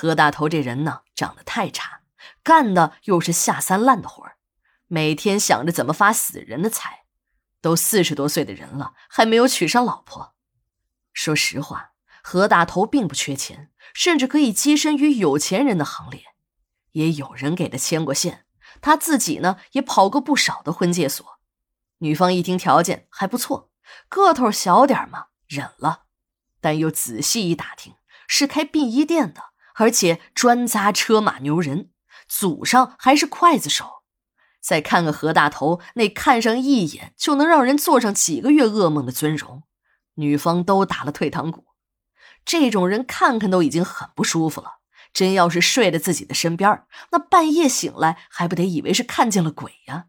[0.00, 2.02] 何大头这人呢，长得太差，
[2.44, 4.36] 干的又是下三滥的活儿，
[4.86, 7.06] 每天想着怎么发死人的财。
[7.60, 10.36] 都四十多岁的人了，还没有娶上老婆。
[11.12, 16.22] 说实话，何大头并不缺钱，甚至可以跻身于有钱人的行列。
[16.92, 18.46] 也有人给他牵过线，
[18.80, 21.40] 他自己呢，也跑过不少的婚介所。
[21.98, 23.72] 女方一听条件还不错，
[24.08, 26.04] 个头小点嘛，忍了。
[26.60, 27.96] 但又仔细一打听，
[28.28, 29.47] 是开殡仪店的，
[29.78, 31.90] 而且专砸车马牛人，
[32.28, 34.02] 祖上还是刽子手。
[34.60, 39.62] 再看看何大头那看上一眼就能让人做上几个月噩梦的尊容，
[40.14, 41.66] 女方都打了退堂鼓。
[42.44, 44.80] 这种人看看都已经很不舒服了，
[45.12, 50.06] 真要是睡在自己的身边，那半夜醒来还不得以为是看见了鬼呀？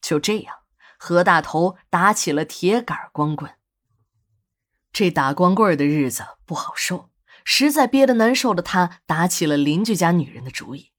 [0.00, 0.56] 就这样，
[0.96, 3.52] 何大头打起了铁杆光棍。
[4.92, 7.09] 这打光棍的日子不好受，
[7.44, 10.92] 实在憋得难受的他，打起了邻居家女人的主意。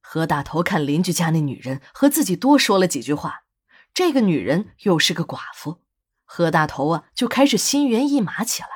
[0.00, 3.44] 何大头看邻居家那女人和自己多说了几句话，
[3.92, 5.82] 这个女人又是个寡妇，
[6.24, 8.68] 何大头啊就开始心猿意马起来。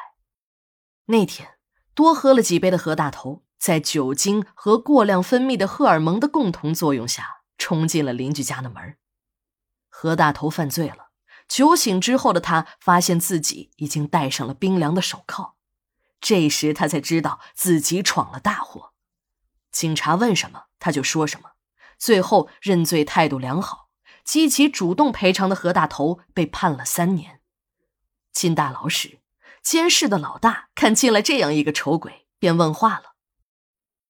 [1.07, 1.57] 那天
[1.95, 8.97] 多喝了几杯的何大头，在酒精和过量分泌的荷尔蒙的共同作用下，冲进了邻居家的门。
[9.89, 11.11] 何大头犯罪了，
[11.47, 15.57] 酒醒之后的他发现自己已经戴上了冰凉的手铐，
[16.21, 18.93] 这时他才知道自己闯了大祸。
[19.71, 21.51] 警察问什么，他就说什么，
[21.99, 23.91] 最后认罪态度良好，
[24.25, 27.41] 积极主动赔偿的何大头被判了三年。
[28.33, 29.21] 进大牢时，
[29.63, 33.15] 监视的老大看进来这样一个丑鬼，便问话了：“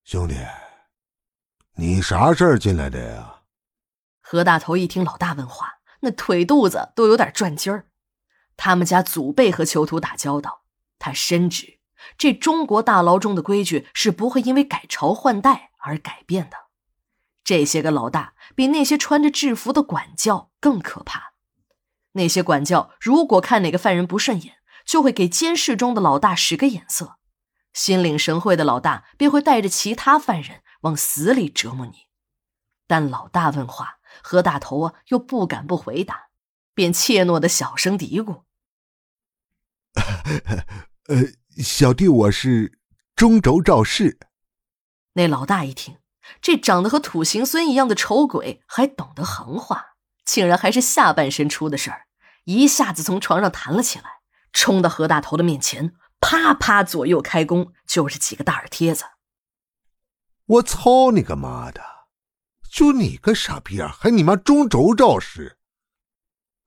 [0.05, 0.37] 兄弟，
[1.75, 3.43] 你啥事儿进来的呀？”
[4.21, 7.87] 何大头一听老大问话，那腿肚子都有点转筋儿。
[8.57, 10.65] 他们家祖辈和囚徒打交道，
[10.99, 11.78] 他深知。
[12.17, 16.57] 这中国大牢中的规矩是不会因为改朝换代而改变的。
[17.45, 21.33] 这些个老大比那些穿着制服的管教更可怕。
[22.13, 27.19] 那些管教如果看哪个犯人不顺眼，就会给监视中的老大使个眼色，
[27.73, 32.09] 心领神会的老大便会带着其他犯人往死里折磨你。
[32.87, 36.29] 但老大问话，何大头啊又不敢不回答，
[36.75, 38.43] 便怯懦的小声嘀咕
[41.09, 41.33] ：“呃。”
[41.63, 42.79] 小弟我是
[43.17, 44.21] 中轴赵氏。
[45.15, 45.97] 那老大一听，
[46.41, 52.03] 这长得和土行孙一样的丑鬼还懂得行话，竟然还是下半身出的事儿，
[52.45, 54.05] 一下子从床上弹了起来，
[54.53, 59.05] 冲到何大头的面前，啪啪左右开弓，就是几个大耳贴子。
[60.47, 61.83] 我操你个妈的！
[62.71, 65.59] 就你个傻逼样，还你妈中轴赵氏！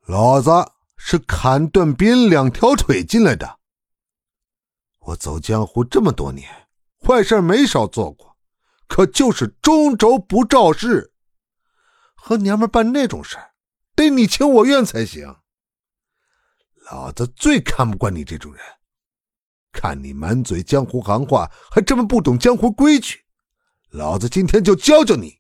[0.05, 0.51] 老子
[0.97, 3.60] 是砍断别人两条腿进来的。
[5.01, 6.47] 我走江湖这么多年，
[7.05, 8.37] 坏事没少做过，
[8.87, 11.13] 可就是中轴不肇事。
[12.15, 13.53] 和娘们办那种事儿，
[13.95, 15.37] 得你情我愿才行。
[16.91, 18.61] 老子最看不惯你这种人，
[19.71, 23.25] 看你满嘴江湖行话，还这么不懂江湖规矩。
[23.89, 25.39] 老子今天就教教你，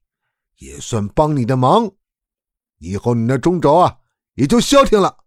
[0.57, 1.91] 也算帮你的忙。
[2.79, 3.97] 以后你那中轴啊，
[4.33, 5.17] 也就消停了。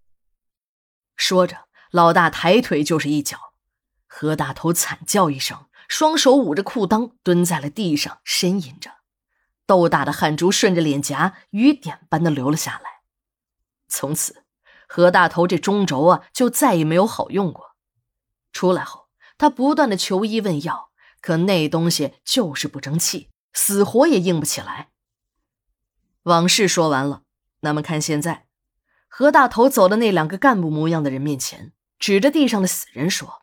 [1.15, 3.39] 说着，老大抬腿就是一脚。
[4.17, 8.93] 何大头惨叫一声，双手捂着裤裆，蹲在了地上，呻吟着，
[9.67, 13.01] 豆大的汗珠顺着脸颊雨点般的流了下来。
[13.89, 14.45] 从此，
[14.87, 17.75] 何大头这中轴啊，就再也没有好用过。
[18.53, 24.91] 出来后，他不断的求医问药，可那东西就是不争气，死活也硬不起来。
[26.23, 27.23] 往事说完了，
[27.63, 28.47] 那么看现在，
[29.09, 33.41] 何大头走到那两个干部模样的人面前，指着地上的死人说。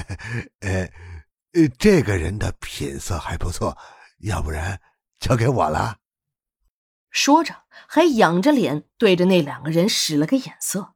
[0.60, 0.88] 呃，
[1.78, 3.76] 这个人的品色还不错，
[4.20, 4.80] 要不然
[5.18, 5.98] 交给我了。
[7.10, 10.94] 说着，还仰着脸对着那两个人使了个眼色。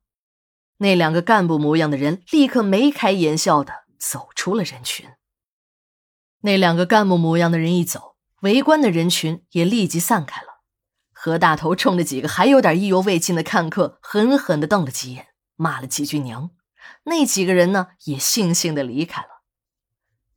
[0.79, 5.09] 那两个干部模样的人立刻眉开眼笑的走出了人群。
[6.41, 10.49] 那两个干部模样的人一走，围观的人群也立即散开了。
[11.13, 16.51] 何大头冲着几个还有点意犹未尽的看客狠狠的瞪了几眼，骂了几句娘。
[17.05, 19.29] 那几个人呢，也悻悻的离开了。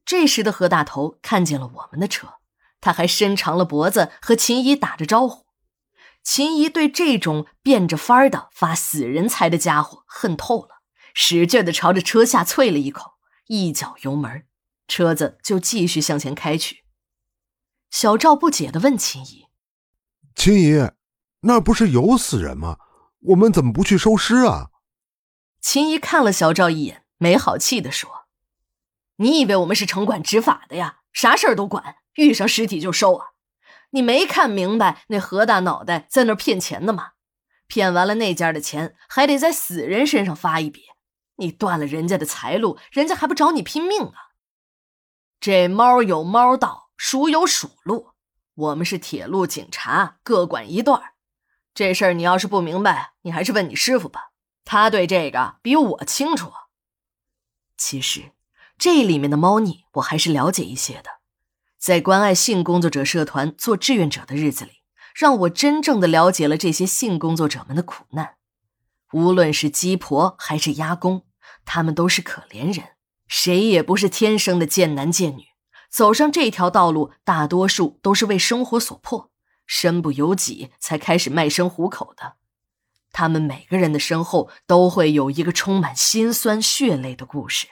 [0.06, 2.36] 这时的何大头看见了我们的车，
[2.80, 5.46] 他还伸长了脖子和秦姨打着招呼。
[6.24, 10.82] 秦姨对这种变着法儿的发死人财的家伙恨透了，
[11.14, 13.14] 使劲的朝着车下啐了一口，
[13.48, 14.46] 一脚油门，
[14.88, 16.84] 车子就继续向前开去。
[17.92, 19.46] 小赵不解的问秦姨
[20.36, 20.92] ：“秦姨，
[21.42, 22.78] 那不是有死人吗？
[23.22, 24.70] 我们怎么不去收尸啊？”
[25.68, 28.28] 秦姨看了小赵一眼，没好气地说
[29.18, 31.00] ：“你以为我们是城管执法的呀？
[31.12, 33.30] 啥事儿都管，遇上尸体就收啊！
[33.90, 37.14] 你没看明白那何大脑袋在那骗钱的吗？
[37.66, 40.84] 骗完了那家的钱，还得在死人身上发一笔。
[41.38, 44.14] 你断了人家的财路，人家还不找你拼命啊？
[45.40, 48.12] 这猫有猫道，鼠有鼠路。
[48.54, 51.14] 我们是铁路警察，各管一段
[51.74, 54.30] 这事儿你要是不明白，你还是问你师傅吧，
[54.66, 56.52] 他对这个比我清楚。
[57.78, 58.32] 其实，
[58.78, 61.22] 这里面的猫腻我还是了解一些的。
[61.78, 64.82] 在关爱性工作者社团做志愿者的日子里，
[65.14, 68.38] 让我真正的了解了这些性工作者们的苦难。
[69.14, 71.26] 无论是鸡婆还是鸭公，
[71.64, 72.96] 他们都是可怜人，
[73.28, 75.46] 谁也不是天生的贱男贱女。
[75.90, 79.32] 走上这条道路，大多数都是为生活所迫，
[79.68, 82.36] 身不由己才开始卖身糊口的。
[83.16, 87.68] 他们每个人的身后都会有一个充满心酸血泪的故事。